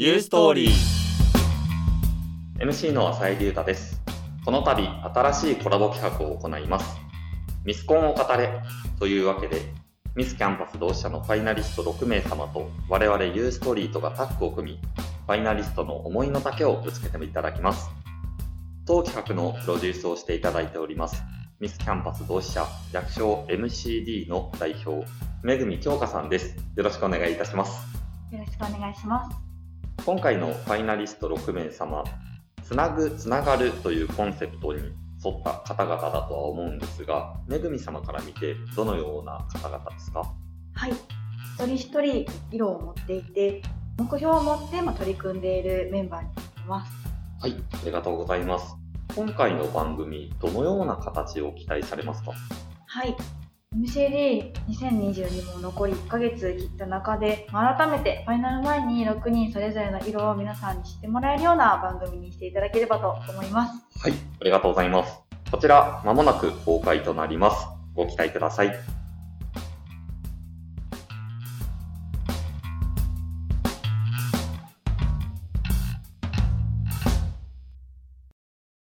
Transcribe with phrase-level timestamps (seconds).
[0.00, 4.00] ユーストーリー MC の浅井隆太です。
[4.44, 6.96] この度、新しいコラボ企画を行います。
[7.64, 8.62] ミスコンを語れ
[9.00, 9.60] というわけで、
[10.14, 14.80] ミスキャンパス同志社のファイナリスト6名様と我々ユーストリートがタッグを組み、
[15.26, 17.90] ファイナリストの思いの丈をぶつけていただきます。
[18.86, 21.20] 当企画のプロデュースをしていただいております、
[21.58, 25.04] ミスキャンパス同志社略称 MCD の代表、
[25.42, 26.54] めぐみ京香さんです。
[26.76, 27.84] よろしくお願いいたします。
[28.30, 29.47] よろしくお願いします。
[30.08, 32.02] 今回のファイナリスト6名様、
[32.64, 34.80] つなぐ、つながるというコンセプトに
[35.22, 40.22] 沿った方々だとは思うんですが、めぐみ様から見てどのような方々ですか？
[40.72, 40.92] はい。
[40.92, 43.60] 一人一人色を持っていて、
[43.98, 46.92] 目標を持ってまあ取り組んでいるメンバーになっています。
[47.42, 48.76] はい、ありがとうございます。
[49.14, 52.32] 今回の番組、どのような形を期待されますか？
[52.86, 53.14] はい。
[53.76, 63.72] MCD2022 も残り1ヶ月切った中で、改めてファイナル前に6人それぞれの色を皆さんに知ってもらえるような番組にしていただければと思います。
[64.00, 65.20] はい、ありがとうございます。
[65.50, 67.66] こちら、まもなく公開となります。
[67.94, 68.72] ご期待ください。